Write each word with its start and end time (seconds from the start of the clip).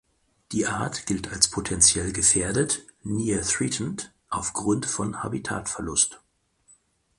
Die 0.51 0.65
Art 0.65 1.05
gilt 1.05 1.31
als 1.31 1.47
potentiell 1.47 2.11
gefährdet 2.11 2.81
("Near 3.03 3.43
Threatened") 3.43 4.11
aufgrund 4.31 4.87
von 4.87 5.21
Habitatverlust. 5.21 6.19